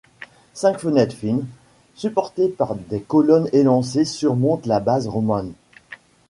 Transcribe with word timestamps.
Cinq 0.55 0.79
fenêtres 0.79 1.15
fines, 1.15 1.45
supportées 1.93 2.47
par 2.49 2.73
des 2.73 3.01
colonnes 3.03 3.47
élancées 3.53 4.03
surmontent 4.03 4.65
la 4.67 4.79
base 4.79 5.07
romane. 5.07 5.53